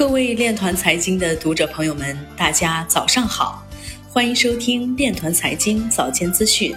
[0.00, 3.62] 各位链团财经的读者朋友们，大家早上好，
[4.08, 6.74] 欢迎收听链团财经早间资讯。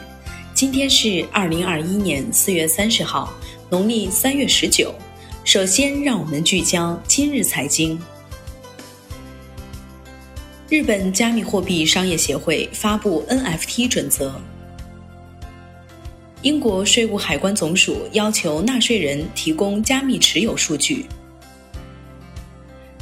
[0.54, 3.33] 今天是二零二一年四月三十号，
[3.70, 4.94] 农历三月十九。
[5.46, 7.97] 首先，让我们聚焦今日财经。
[10.67, 14.35] 日本加密货币商业协会发布 NFT 准则。
[16.41, 21.05] 英国税务海关总署要求纳税人提供加密持有数据。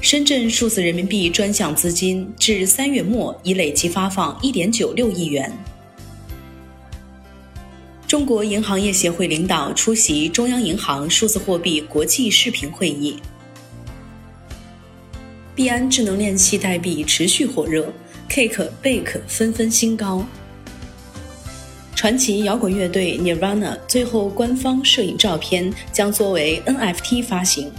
[0.01, 5.51] 深圳数字人民币专项资金至三月末已累计发放一点九六亿元。
[8.07, 13.15] 中国银行业协会领导出席中央银行数字货币国际视频会议。
[15.53, 17.93] 币安智能链系代币持续火热
[18.27, 20.25] ，Cake、Bake 纷纷新高。
[21.95, 27.71] 传奇摇滚乐队 Nirvana 最后官方摄影照片将作为 NFT 发行。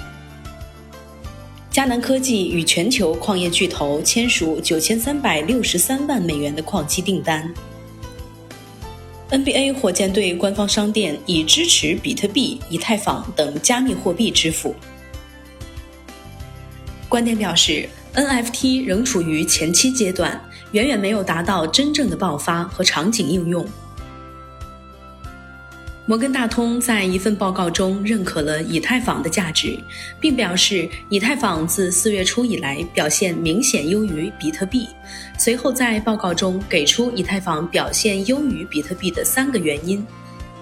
[1.72, 7.50] 迦南科技与全球矿业巨头签署九千三百六十三万美元的矿机订单。
[9.30, 14.74] NBA 火箭队官方商店已支持比特币、以太坊等加密货币支付。
[17.08, 20.38] 观点表示，NFT 仍处于前期阶段，
[20.72, 23.66] 远远没有达到真正的爆发和场景应用。
[26.12, 29.78] 摩根大通在一份报告中认可了以太坊的价值，
[30.20, 34.86] 并表示以太坊自四月初以来表现明显优于比特币。
[35.38, 40.06] 随后在报告中给出以太坊表现优于比特币的三个原因。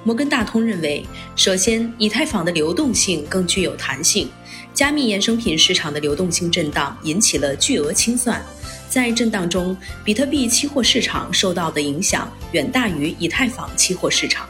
[0.04, 4.30] 摩根大通认为，首先，以太坊的流动性更具有弹性，
[4.72, 8.40] 加密衍生品市场的流动性震荡引起了巨额清算，
[8.88, 14.48] 在震荡中，比特币期货市场受到的影响远大于以太坊期货市场。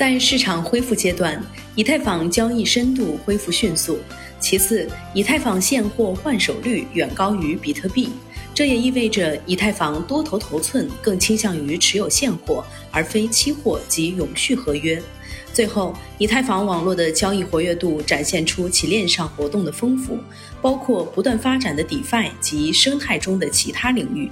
[0.00, 1.38] 在市场恢复阶段，
[1.74, 3.98] 以太坊交易深度恢复迅速。
[4.40, 8.08] 其次，以太坊现货换手率远高于比特币，
[8.54, 14.98] 这也意味着以太坊多头头寸更倾向于持有现货而非期货及永续合约。
[15.52, 20.18] 最后，以太坊网络的交易活跃度展现出其链上活动的丰富，
[20.62, 24.30] 包括不断发展的 DeFi 及生态中的其他领域。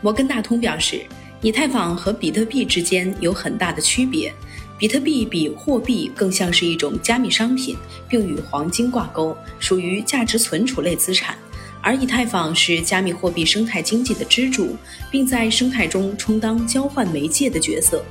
[0.00, 1.02] 摩根大通表示，
[1.42, 4.34] 以太坊和比特币之间有很大的区别。
[4.78, 7.76] 比特币比货币更像是一种加密商品，
[8.08, 11.34] 并与黄金挂钩，属于价值存储类资产；
[11.80, 14.76] 而以太坊是加密货币生态经济的支柱，
[15.10, 18.04] 并在生态中充当交换媒介的角色。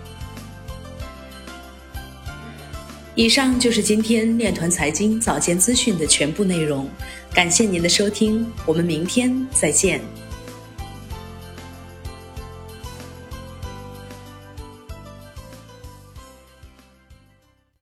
[3.14, 6.90] 以上就是今天链团财经早间资讯的全部内容，
[7.34, 10.02] 感谢您的收听，我们明天再见。